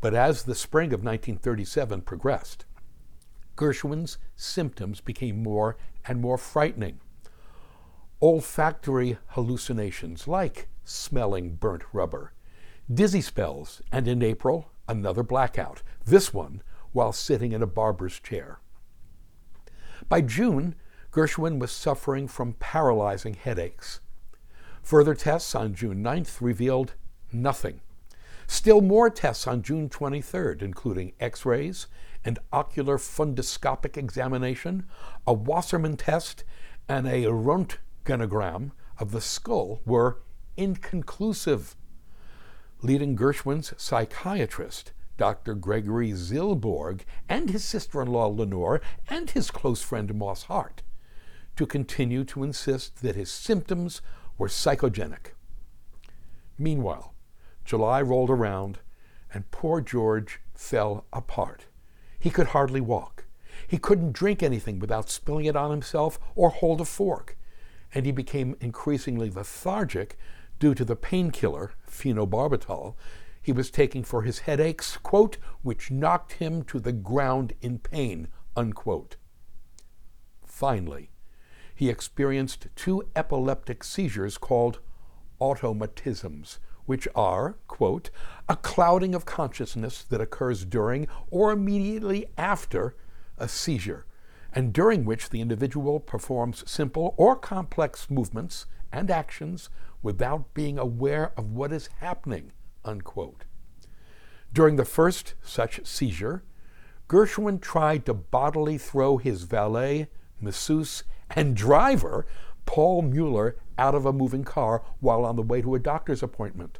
But 0.00 0.14
as 0.14 0.44
the 0.44 0.54
spring 0.54 0.92
of 0.92 1.02
1937 1.02 2.02
progressed, 2.02 2.66
Gershwin's 3.56 4.16
symptoms 4.36 5.00
became 5.00 5.42
more 5.42 5.76
and 6.06 6.20
more 6.20 6.38
frightening. 6.38 7.00
Olfactory 8.22 9.18
hallucinations 9.30 10.28
like 10.28 10.68
smelling 10.84 11.56
burnt 11.56 11.82
rubber, 11.92 12.32
dizzy 12.92 13.20
spells, 13.20 13.82
and 13.90 14.06
in 14.06 14.22
April, 14.22 14.70
another 14.86 15.24
blackout, 15.24 15.82
this 16.04 16.32
one 16.32 16.62
while 16.92 17.10
sitting 17.10 17.50
in 17.50 17.64
a 17.64 17.66
barber's 17.66 18.20
chair. 18.20 18.60
By 20.08 20.20
June, 20.20 20.76
Gershwin 21.10 21.58
was 21.58 21.72
suffering 21.72 22.28
from 22.28 22.52
paralyzing 22.54 23.34
headaches. 23.34 23.98
Further 24.84 25.16
tests 25.16 25.56
on 25.56 25.74
June 25.74 26.00
9th 26.02 26.40
revealed 26.40 26.94
nothing. 27.32 27.80
Still 28.46 28.82
more 28.82 29.10
tests 29.10 29.48
on 29.48 29.62
June 29.62 29.88
23rd, 29.88 30.62
including 30.62 31.12
x 31.18 31.44
rays 31.44 31.88
and 32.24 32.38
ocular 32.52 32.98
fundoscopic 32.98 33.96
examination, 33.96 34.86
a 35.26 35.34
Wassermann 35.34 35.96
test, 35.98 36.44
and 36.88 37.08
a 37.08 37.26
Röntgenogram 38.04 38.72
of 38.98 39.10
the 39.10 39.20
skull, 39.20 39.80
were 39.84 40.18
inconclusive. 40.56 41.76
Leading 42.82 43.16
Gershwin's 43.16 43.72
psychiatrist, 43.76 44.92
Dr. 45.16 45.54
Gregory 45.54 46.10
Zilboorg, 46.12 47.02
and 47.28 47.50
his 47.50 47.64
sister 47.64 48.02
in 48.02 48.08
law 48.08 48.26
Lenore, 48.26 48.80
and 49.08 49.30
his 49.30 49.50
close 49.50 49.82
friend 49.82 50.14
Moss 50.14 50.44
Hart, 50.44 50.82
to 51.56 51.66
continue 51.66 52.24
to 52.24 52.42
insist 52.42 53.02
that 53.02 53.16
his 53.16 53.30
symptoms 53.30 54.02
were 54.36 54.48
psychogenic. 54.48 55.34
Meanwhile, 56.58 57.14
July 57.64 58.02
rolled 58.02 58.30
around, 58.30 58.80
and 59.32 59.50
poor 59.50 59.80
George 59.80 60.40
fell 60.54 61.06
apart. 61.12 61.66
He 62.18 62.30
could 62.30 62.48
hardly 62.48 62.80
walk. 62.80 63.26
He 63.66 63.78
couldn't 63.78 64.12
drink 64.12 64.42
anything 64.42 64.78
without 64.78 65.08
spilling 65.08 65.46
it 65.46 65.56
on 65.56 65.70
himself 65.70 66.18
or 66.34 66.50
hold 66.50 66.80
a 66.80 66.84
fork. 66.84 67.36
And 67.94 68.06
he 68.06 68.12
became 68.12 68.56
increasingly 68.60 69.30
lethargic 69.30 70.18
due 70.58 70.74
to 70.74 70.84
the 70.84 70.96
painkiller, 70.96 71.72
phenobarbital, 71.88 72.94
he 73.42 73.50
was 73.50 73.70
taking 73.70 74.04
for 74.04 74.22
his 74.22 74.40
headaches, 74.40 74.96
quote, 74.96 75.36
which 75.62 75.90
knocked 75.90 76.34
him 76.34 76.62
to 76.62 76.78
the 76.78 76.92
ground 76.92 77.54
in 77.60 77.80
pain, 77.80 78.28
unquote. 78.56 79.16
Finally, 80.46 81.10
he 81.74 81.90
experienced 81.90 82.68
two 82.76 83.02
epileptic 83.16 83.82
seizures 83.82 84.38
called 84.38 84.78
automatisms, 85.40 86.60
which 86.86 87.08
are, 87.16 87.56
quote, 87.66 88.10
a 88.48 88.54
clouding 88.54 89.14
of 89.14 89.24
consciousness 89.24 90.04
that 90.04 90.20
occurs 90.20 90.64
during 90.64 91.08
or 91.30 91.50
immediately 91.50 92.26
after 92.38 92.94
a 93.38 93.48
seizure, 93.48 94.06
and 94.54 94.72
during 94.72 95.04
which 95.04 95.30
the 95.30 95.40
individual 95.40 95.98
performs 96.00 96.68
simple 96.70 97.14
or 97.16 97.36
complex 97.36 98.10
movements 98.10 98.66
and 98.92 99.10
actions 99.10 99.70
without 100.02 100.52
being 100.52 100.78
aware 100.78 101.32
of 101.36 101.52
what 101.52 101.72
is 101.72 101.88
happening, 102.00 102.52
unquote. 102.84 103.44
During 104.52 104.76
the 104.76 104.84
first 104.84 105.34
such 105.42 105.86
seizure, 105.86 106.44
Gershwin 107.08 107.60
tried 107.60 108.04
to 108.06 108.14
bodily 108.14 108.78
throw 108.78 109.16
his 109.16 109.44
valet, 109.44 110.08
masseuse, 110.40 111.04
and 111.30 111.56
driver 111.56 112.26
Paul 112.66 113.02
Mueller 113.02 113.56
out 113.78 113.94
of 113.94 114.04
a 114.04 114.12
moving 114.12 114.44
car 114.44 114.82
while 115.00 115.24
on 115.24 115.36
the 115.36 115.42
way 115.42 115.62
to 115.62 115.74
a 115.74 115.78
doctor's 115.78 116.22
appointment. 116.22 116.78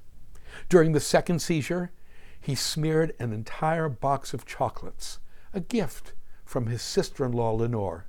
During 0.69 0.93
the 0.93 1.01
second 1.01 1.41
seizure, 1.41 1.93
he 2.39 2.55
smeared 2.55 3.15
an 3.19 3.33
entire 3.33 3.89
box 3.89 4.35
of 4.35 4.45
chocolates, 4.45 5.19
a 5.55 5.61
gift 5.61 6.13
from 6.53 6.67
his 6.67 6.83
sister 6.83 7.25
in 7.25 7.33
law 7.33 7.53
Lenore, 7.53 8.05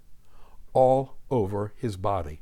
all 0.74 1.16
over 1.32 1.72
his 1.78 1.96
body. 1.96 2.42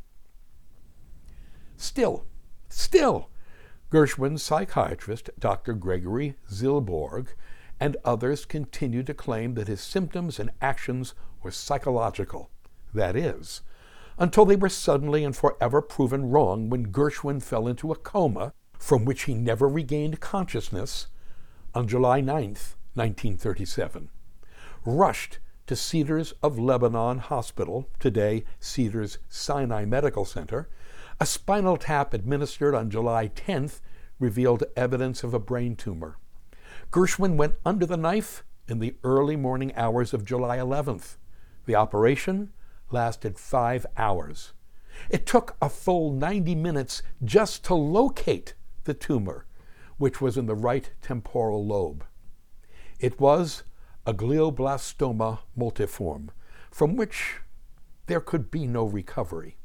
Still, 1.78 2.26
still, 2.70 3.30
Gershwin's 3.92 4.42
psychiatrist, 4.42 5.30
Dr. 5.38 5.74
Gregory 5.74 6.38
Zilboorg, 6.52 7.28
and 7.80 7.98
others 8.04 8.46
continued 8.46 9.06
to 9.06 9.14
claim 9.14 9.54
that 9.54 9.68
his 9.68 9.80
symptoms 9.80 10.40
and 10.40 10.50
actions 10.60 11.14
were 11.44 11.52
psychological. 11.52 12.50
That 12.96 13.16
is, 13.16 13.62
until 14.18 14.46
they 14.46 14.56
were 14.56 14.70
suddenly 14.70 15.24
and 15.24 15.36
forever 15.36 15.84
proven 15.84 16.32
wrong 16.32 16.72
when 16.72 16.92
Gershwin 16.92 17.44
fell 17.44 17.68
into 17.68 17.92
a 17.92 17.96
coma 17.96 18.54
from 18.80 19.06
which 19.06 19.24
he 19.24 19.36
never 19.36 19.68
regained 19.68 20.20
consciousness 20.20 21.06
on 21.76 21.88
July 21.88 22.22
9, 22.22 22.34
1937. 22.96 24.10
Rushed 24.84 25.38
to 25.68 25.76
Cedars 25.76 26.34
of 26.44 26.60
Lebanon 26.60 27.20
Hospital, 27.20 27.88
today 28.00 28.44
Cedars 28.60 29.18
Sinai 29.30 29.86
Medical 29.86 30.26
Center, 30.26 30.70
a 31.20 31.26
spinal 31.26 31.78
tap 31.78 32.14
administered 32.14 32.74
on 32.74 32.90
July 32.90 33.28
10th 33.30 33.82
revealed 34.20 34.64
evidence 34.76 35.24
of 35.24 35.34
a 35.34 35.40
brain 35.40 35.76
tumor. 35.76 36.18
Gershwin 36.92 37.36
went 37.36 37.56
under 37.66 37.86
the 37.86 37.98
knife 37.98 38.44
in 38.68 38.80
the 38.80 38.96
early 39.04 39.36
morning 39.36 39.74
hours 39.76 40.14
of 40.14 40.26
July 40.26 40.58
11th. 40.58 41.18
The 41.66 41.76
operation 41.76 42.52
lasted 42.92 43.38
five 43.38 43.86
hours. 43.98 44.54
It 45.10 45.26
took 45.26 45.56
a 45.62 45.70
full 45.70 46.12
90 46.12 46.56
minutes 46.56 47.02
just 47.24 47.64
to 47.66 47.76
locate 47.76 48.54
the 48.84 48.94
tumor, 48.94 49.46
which 49.98 50.22
was 50.22 50.38
in 50.38 50.46
the 50.46 50.56
right 50.56 50.92
temporal 51.02 51.66
lobe. 51.66 52.06
It 53.00 53.20
was 53.20 53.64
a 54.06 54.14
glioblastoma 54.14 55.40
multiforme, 55.58 56.30
from 56.72 56.96
which 56.96 57.42
there 58.08 58.20
could 58.20 58.50
be 58.50 58.66
no 58.66 58.84
recovery. 58.84 59.58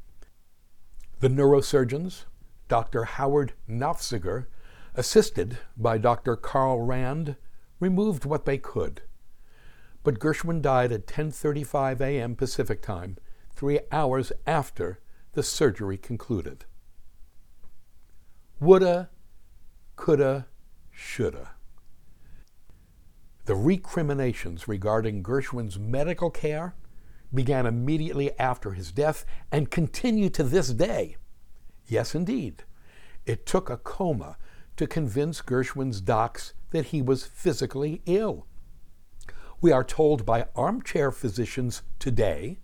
The 1.19 1.29
neurosurgeons, 1.29 2.25
Dr. 2.67 3.05
Howard 3.05 3.53
Naffziger, 3.67 4.45
assisted 4.93 5.57
by 5.75 5.97
Dr. 5.97 6.35
Carl 6.35 6.81
Rand, 6.81 7.35
removed 7.79 8.25
what 8.25 8.45
they 8.45 8.57
could. 8.57 9.01
But 10.03 10.19
Gershwin 10.19 10.61
died 10.61 10.91
at 10.91 11.07
10:35 11.07 12.01
a.m. 12.01 12.35
Pacific 12.35 12.81
Time, 12.81 13.17
3 13.55 13.79
hours 13.91 14.31
after 14.45 14.99
the 15.33 15.43
surgery 15.43 15.97
concluded. 15.97 16.65
Woulda, 18.59 19.09
coulda, 19.95 20.47
shoulda. 20.91 21.56
The 23.47 23.55
recriminations 23.55 24.67
regarding 24.67 25.23
Gershwin's 25.23 25.79
medical 25.79 26.29
care 26.29 26.75
began 27.33 27.65
immediately 27.65 28.37
after 28.37 28.73
his 28.73 28.91
death 28.91 29.25
and 29.49 29.71
continue 29.71 30.29
to 30.31 30.43
this 30.43 30.73
day. 30.73 31.15
Yes, 31.87 32.13
indeed. 32.13 32.65
It 33.25 33.45
took 33.45 33.69
a 33.69 33.77
coma 33.77 34.35
to 34.75 34.85
convince 34.85 35.41
Gershwin's 35.41 36.01
docs 36.01 36.55
that 36.71 36.87
he 36.87 37.01
was 37.01 37.23
physically 37.23 38.01
ill. 38.05 38.45
We 39.61 39.71
are 39.71 39.85
told 39.85 40.25
by 40.25 40.47
armchair 40.53 41.09
physicians 41.09 41.83
today 41.99 42.59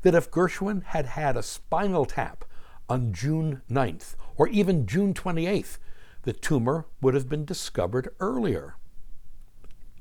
that 0.00 0.14
if 0.14 0.30
Gershwin 0.30 0.82
had 0.82 1.04
had 1.04 1.36
a 1.36 1.42
spinal 1.42 2.06
tap 2.06 2.46
on 2.88 3.12
June 3.12 3.60
9th 3.70 4.14
or 4.38 4.48
even 4.48 4.86
June 4.86 5.12
28th, 5.12 5.76
the 6.22 6.32
tumor 6.32 6.86
would 7.02 7.12
have 7.12 7.28
been 7.28 7.44
discovered 7.44 8.08
earlier. 8.18 8.76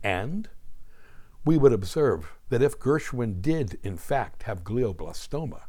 And 0.03 0.50
we 1.46 1.58
would 1.58 1.74
observe 1.74 2.34
that 2.50 2.62
if 2.62 2.79
Gershwin 2.79 3.41
did, 3.41 3.79
in 3.84 3.98
fact, 3.98 4.43
have 4.43 4.63
glioblastoma, 4.63 5.62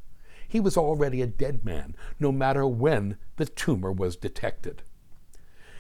he 0.47 0.61
was 0.61 0.77
already 0.77 1.23
a 1.23 1.27
dead 1.27 1.65
man, 1.65 1.97
no 2.21 2.31
matter 2.31 2.67
when 2.67 3.17
the 3.37 3.47
tumor 3.47 3.91
was 3.91 4.17
detected. 4.17 4.83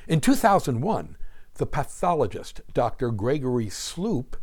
In 0.09 0.21
2001, 0.21 1.16
the 1.54 1.66
pathologist 1.66 2.62
Dr. 2.73 3.11
Gregory 3.11 3.68
Sloop 3.68 4.37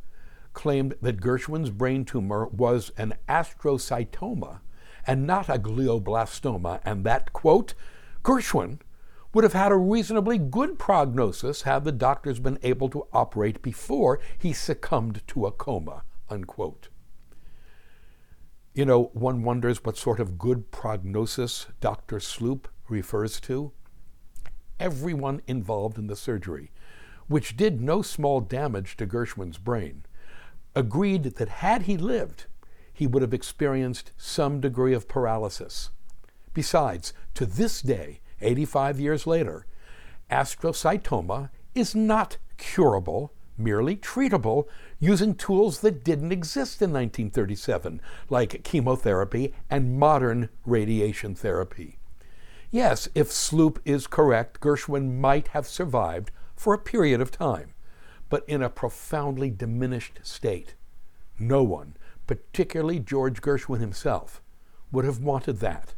claimed 0.53 0.93
that 1.01 1.21
Gershwin's 1.21 1.71
brain 1.71 2.05
tumor 2.05 2.47
was 2.47 2.91
an 2.97 3.15
astrocytoma 3.27 4.59
and 5.07 5.25
not 5.25 5.49
a 5.49 5.57
glioblastoma, 5.57 6.81
and 6.85 7.03
that, 7.05 7.33
quote, 7.33 7.73
Gershwin 8.23 8.79
would 9.33 9.43
have 9.43 9.53
had 9.53 9.71
a 9.71 9.77
reasonably 9.77 10.37
good 10.37 10.79
prognosis 10.79 11.61
had 11.61 11.83
the 11.83 11.91
doctors 11.91 12.39
been 12.39 12.57
able 12.63 12.89
to 12.89 13.07
operate 13.13 13.61
before 13.61 14.19
he 14.37 14.51
succumbed 14.51 15.21
to 15.27 15.45
a 15.45 15.51
coma, 15.51 16.03
unquote. 16.29 16.89
You 18.73 18.85
know, 18.85 19.11
one 19.13 19.43
wonders 19.43 19.83
what 19.83 19.97
sort 19.97 20.19
of 20.19 20.37
good 20.37 20.71
prognosis 20.71 21.67
Dr. 21.79 22.19
Sloop 22.19 22.67
refers 22.87 23.39
to. 23.41 23.71
Everyone 24.79 25.41
involved 25.47 25.97
in 25.97 26.07
the 26.07 26.15
surgery, 26.15 26.71
which 27.27 27.57
did 27.57 27.81
no 27.81 28.01
small 28.01 28.39
damage 28.39 28.95
to 28.97 29.05
Gershwin's 29.05 29.57
brain, 29.57 30.05
agreed 30.75 31.23
that 31.23 31.49
had 31.49 31.83
he 31.83 31.97
lived, 31.97 32.45
he 32.91 33.05
would 33.05 33.21
have 33.21 33.33
experienced 33.33 34.11
some 34.17 34.59
degree 34.59 34.93
of 34.93 35.07
paralysis. 35.07 35.89
Besides, 36.53 37.13
to 37.35 37.45
this 37.45 37.81
day, 37.81 38.21
85 38.41 38.99
years 38.99 39.27
later, 39.27 39.65
astrocytoma 40.29 41.49
is 41.75 41.95
not 41.95 42.37
curable, 42.57 43.33
merely 43.57 43.95
treatable 43.95 44.67
using 44.99 45.35
tools 45.35 45.81
that 45.81 46.03
didn't 46.03 46.31
exist 46.31 46.81
in 46.81 46.91
1937, 46.91 48.01
like 48.29 48.63
chemotherapy 48.63 49.53
and 49.69 49.99
modern 49.99 50.49
radiation 50.65 51.35
therapy. 51.35 51.97
Yes, 52.71 53.09
if 53.15 53.31
Sloop 53.31 53.79
is 53.83 54.05
correct, 54.05 54.59
Gershwin 54.59 55.17
might 55.19 55.49
have 55.49 55.67
survived 55.67 56.31
for 56.55 56.73
a 56.73 56.79
period 56.79 57.19
of 57.19 57.31
time, 57.31 57.73
but 58.29 58.47
in 58.47 58.61
a 58.61 58.69
profoundly 58.69 59.49
diminished 59.49 60.19
state. 60.21 60.75
No 61.39 61.63
one, 61.63 61.95
particularly 62.27 62.99
George 62.99 63.41
Gershwin 63.41 63.79
himself, 63.79 64.41
would 64.91 65.05
have 65.05 65.19
wanted 65.19 65.59
that. 65.61 65.95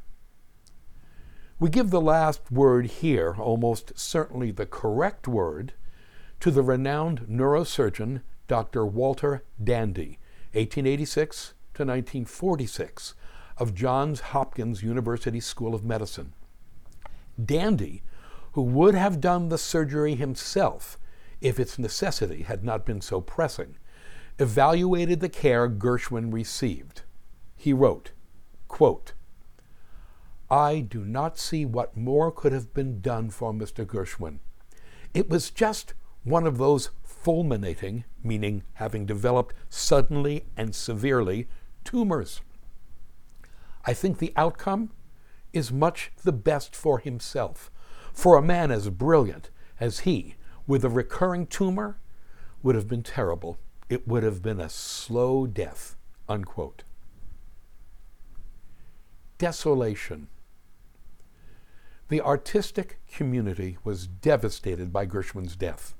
We 1.62 1.70
give 1.70 1.92
the 1.92 2.02
last 2.02 2.52
word 2.52 2.88
here, 2.88 3.36
almost 3.38 3.94
certainly 3.96 4.50
the 4.50 4.66
correct 4.66 5.28
word, 5.28 5.74
to 6.40 6.50
the 6.50 6.64
renowned 6.64 7.28
neurosurgeon 7.30 8.24
Dr. 8.48 8.84
Walter 8.84 9.44
Dandy, 9.64 10.18
1886 10.54 11.54
to 11.76 11.84
1946, 11.84 13.14
of 13.60 13.76
Johns 13.76 14.22
Hopkins 14.22 14.82
University 14.82 15.40
School 15.40 15.76
of 15.76 15.84
Medicine. 15.84 16.34
Dandy, 17.46 18.02
who 18.54 18.64
would 18.64 18.96
have 18.96 19.22
done 19.22 19.50
the 19.50 19.60
surgery 19.60 20.16
himself 20.16 20.98
if 21.42 21.60
its 21.60 21.78
necessity 21.78 22.42
had 22.42 22.64
not 22.64 22.88
been 22.88 23.02
so 23.02 23.22
pressing, 23.22 23.78
evaluated 24.40 25.20
the 25.20 25.30
care 25.30 25.70
Gershwin 25.70 26.34
received. 26.34 27.04
He 27.56 27.72
wrote, 27.72 28.14
quote, 28.68 29.14
I 30.52 30.82
do 30.82 31.06
not 31.06 31.40
see 31.40 31.66
what 31.66 31.96
more 31.96 32.30
could 32.30 32.52
have 32.52 32.74
been 32.74 33.00
done 33.00 33.30
for 33.30 33.54
Mr. 33.54 33.86
Gershwin. 33.86 34.40
It 35.14 35.30
was 35.30 35.50
just 35.50 35.94
one 36.26 36.46
of 36.46 36.58
those 36.58 36.90
fulminating, 37.06 38.04
meaning 38.22 38.64
having 38.74 39.06
developed 39.06 39.56
suddenly 39.70 40.44
and 40.58 40.76
severely, 40.76 41.48
tumors. 41.86 42.42
I 43.86 43.94
think 43.94 44.18
the 44.18 44.34
outcome 44.36 44.92
is 45.54 45.72
much 45.72 46.12
the 46.24 46.34
best 46.34 46.76
for 46.76 47.00
himself. 47.00 47.72
For 48.12 48.36
a 48.36 48.42
man 48.42 48.72
as 48.72 48.90
brilliant 48.90 49.52
as 49.80 50.00
he, 50.00 50.36
with 50.68 50.84
a 50.84 50.90
recurring 50.90 51.48
tumor, 51.48 52.02
would 52.62 52.76
have 52.76 52.90
been 52.90 53.04
terrible. 53.04 53.58
It 53.88 54.06
would 54.06 54.24
have 54.24 54.42
been 54.42 54.60
a 54.60 54.68
slow 54.68 55.48
death. 55.48 55.96
Unquote. 56.28 56.84
Desolation. 59.38 60.28
The 62.12 62.20
artistic 62.20 63.00
community 63.08 63.78
was 63.86 64.06
devastated 64.06 64.92
by 64.92 65.06
Gershwin's 65.06 65.56
death. 65.56 65.96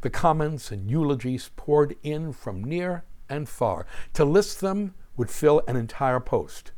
The 0.00 0.08
comments 0.08 0.70
and 0.70 0.88
eulogies 0.88 1.50
poured 1.56 1.96
in 2.04 2.32
from 2.32 2.62
near 2.62 3.02
and 3.28 3.48
far. 3.48 3.84
To 4.12 4.24
list 4.24 4.60
them 4.60 4.94
would 5.16 5.28
fill 5.28 5.62
an 5.66 5.74
entire 5.74 6.20
post. 6.20 6.70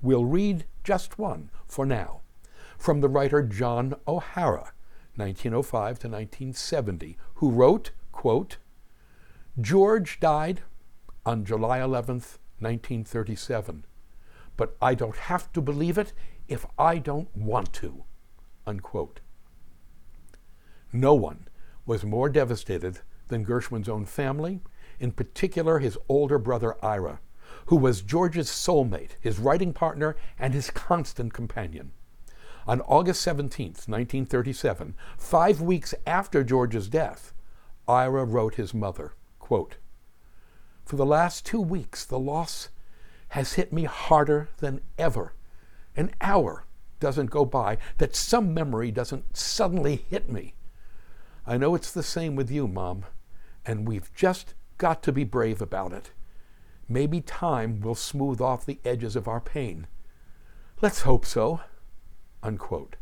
We'll 0.00 0.24
read 0.24 0.64
just 0.82 1.18
one 1.18 1.50
for 1.66 1.84
now 1.84 2.22
from 2.78 3.02
the 3.02 3.10
writer 3.10 3.42
John 3.42 3.94
O'Hara, 4.08 4.72
1905 5.16 5.98
to 5.98 6.08
1970, 6.08 7.18
who 7.34 7.50
wrote, 7.50 7.90
quote, 8.10 8.56
George 9.60 10.18
died 10.18 10.62
on 11.26 11.44
July 11.44 11.78
11th, 11.78 12.38
1937, 12.58 13.84
but 14.56 14.78
I 14.80 14.94
don't 14.94 15.16
have 15.16 15.52
to 15.52 15.60
believe 15.60 15.98
it 15.98 16.14
if 16.48 16.64
I 16.78 16.96
don't 16.96 17.28
want 17.36 17.74
to. 17.74 18.04
Unquote. 18.66 19.20
No 20.92 21.14
one 21.14 21.48
was 21.86 22.04
more 22.04 22.28
devastated 22.28 23.00
than 23.28 23.44
Gershwin's 23.44 23.88
own 23.88 24.06
family, 24.06 24.60
in 24.98 25.12
particular 25.12 25.78
his 25.78 25.98
older 26.08 26.38
brother 26.38 26.76
Ira, 26.84 27.20
who 27.66 27.76
was 27.76 28.02
George's 28.02 28.48
soulmate, 28.48 29.16
his 29.20 29.38
writing 29.38 29.72
partner, 29.72 30.16
and 30.38 30.54
his 30.54 30.70
constant 30.70 31.32
companion. 31.32 31.92
On 32.66 32.80
August 32.82 33.20
17, 33.22 33.66
1937, 33.66 34.94
five 35.18 35.60
weeks 35.60 35.94
after 36.06 36.42
George's 36.42 36.88
death, 36.88 37.34
Ira 37.86 38.24
wrote 38.24 38.54
his 38.54 38.72
mother, 38.72 39.12
quote, 39.38 39.76
For 40.84 40.96
the 40.96 41.04
last 41.04 41.44
two 41.44 41.60
weeks, 41.60 42.04
the 42.04 42.18
loss 42.18 42.70
has 43.28 43.54
hit 43.54 43.72
me 43.72 43.84
harder 43.84 44.48
than 44.58 44.80
ever. 44.96 45.34
An 45.96 46.12
hour 46.20 46.64
doesn't 47.04 47.28
go 47.28 47.44
by, 47.44 47.76
that 47.98 48.16
some 48.16 48.54
memory 48.54 48.90
doesn't 48.90 49.36
suddenly 49.36 50.06
hit 50.08 50.32
me. 50.32 50.54
I 51.46 51.58
know 51.58 51.74
it's 51.74 51.92
the 51.92 52.02
same 52.02 52.34
with 52.34 52.50
you, 52.50 52.66
Mom, 52.66 53.04
and 53.66 53.86
we've 53.86 54.10
just 54.14 54.54
got 54.78 55.02
to 55.02 55.12
be 55.12 55.22
brave 55.22 55.60
about 55.60 55.92
it. 55.92 56.12
Maybe 56.88 57.20
time 57.20 57.82
will 57.82 57.94
smooth 57.94 58.40
off 58.40 58.64
the 58.64 58.80
edges 58.86 59.16
of 59.16 59.28
our 59.28 59.38
pain. 59.38 59.86
Let's 60.80 61.02
hope 61.02 61.26
so. 61.26 61.60
Unquote. 62.42 62.96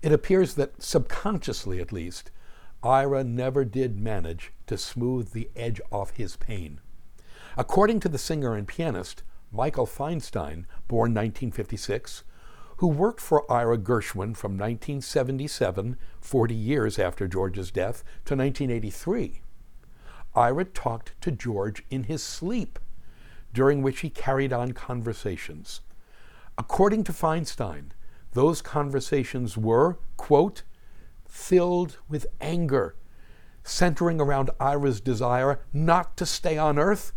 It 0.00 0.12
appears 0.12 0.54
that 0.54 0.80
subconsciously, 0.80 1.80
at 1.80 1.90
least, 1.90 2.30
Ira 2.84 3.24
never 3.24 3.64
did 3.64 3.98
manage 3.98 4.52
to 4.68 4.78
smooth 4.78 5.32
the 5.32 5.50
edge 5.56 5.80
off 5.90 6.12
his 6.12 6.36
pain. 6.36 6.80
According 7.56 7.98
to 8.00 8.08
the 8.08 8.16
singer 8.16 8.54
and 8.54 8.68
pianist 8.68 9.24
Michael 9.50 9.88
Feinstein, 9.88 10.66
born 10.86 11.10
1956, 11.10 12.22
who 12.80 12.86
worked 12.86 13.20
for 13.20 13.44
Ira 13.52 13.76
Gershwin 13.76 14.34
from 14.34 14.52
1977, 14.52 15.98
40 16.18 16.54
years 16.54 16.98
after 16.98 17.28
George's 17.28 17.70
death, 17.70 18.02
to 18.24 18.34
1983. 18.34 19.42
Ira 20.34 20.64
talked 20.64 21.12
to 21.20 21.30
George 21.30 21.84
in 21.90 22.04
his 22.04 22.22
sleep, 22.22 22.78
during 23.52 23.82
which 23.82 24.00
he 24.00 24.08
carried 24.08 24.50
on 24.50 24.72
conversations. 24.72 25.82
According 26.56 27.04
to 27.04 27.12
Feinstein, 27.12 27.90
those 28.32 28.62
conversations 28.62 29.58
were, 29.58 29.98
quote, 30.16 30.62
filled 31.28 31.98
with 32.08 32.26
anger, 32.40 32.96
centering 33.62 34.22
around 34.22 34.48
Ira's 34.58 35.02
desire 35.02 35.60
not 35.74 36.16
to 36.16 36.24
stay 36.24 36.56
on 36.56 36.78
Earth 36.78 37.12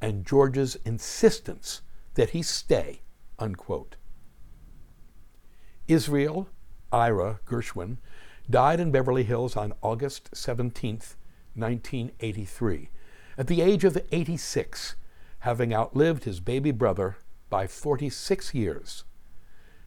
and 0.00 0.24
George's 0.24 0.76
insistence 0.84 1.82
that 2.14 2.30
he 2.30 2.42
stay, 2.42 3.00
unquote. 3.40 3.96
Israel 5.90 6.48
Ira 6.92 7.40
Gershwin 7.44 7.96
died 8.48 8.78
in 8.78 8.92
Beverly 8.92 9.24
Hills 9.24 9.56
on 9.56 9.72
August 9.82 10.30
17, 10.32 11.00
1983, 11.54 12.90
at 13.36 13.48
the 13.48 13.60
age 13.60 13.82
of 13.82 14.00
86, 14.12 14.94
having 15.40 15.74
outlived 15.74 16.22
his 16.22 16.38
baby 16.38 16.70
brother 16.70 17.16
by 17.48 17.66
46 17.66 18.54
years. 18.54 19.02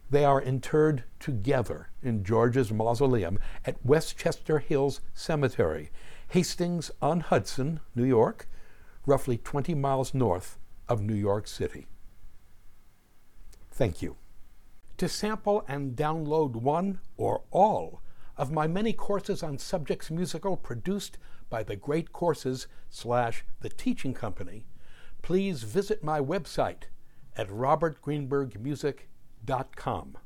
They 0.10 0.26
are 0.26 0.42
interred 0.42 1.06
together 1.22 1.88
in 2.02 2.26
George's 2.26 2.70
mausoleum 2.70 3.40
at 3.66 3.86
Westchester 3.86 4.60
Hills 4.60 5.00
Cemetery, 5.14 5.90
Hastings 6.28 6.92
on 7.02 7.22
Hudson, 7.22 7.80
New 7.96 8.04
York, 8.04 8.50
roughly 9.06 9.38
20 9.38 9.74
miles 9.76 10.14
north 10.14 10.58
of 10.90 11.02
New 11.02 11.16
York 11.16 11.48
City. 11.48 11.88
Thank 13.72 14.02
you. 14.02 14.18
To 15.04 15.10
sample 15.10 15.66
and 15.68 15.98
download 15.98 16.56
one 16.56 17.02
or 17.18 17.42
all 17.52 18.02
of 18.38 18.54
my 18.54 18.68
many 18.68 18.94
courses 18.94 19.44
on 19.44 19.58
subjects 19.58 20.10
musical 20.10 20.56
produced 20.56 21.18
by 21.50 21.62
the 21.62 21.76
Great 21.76 22.14
Courses 22.14 22.68
slash 22.90 23.44
The 23.60 23.68
Teaching 23.68 24.14
Company, 24.14 24.66
please 25.22 25.64
visit 25.64 26.06
my 26.06 26.22
website 26.22 26.84
at 27.36 27.50
robertgreenbergmusic.com. 27.50 30.18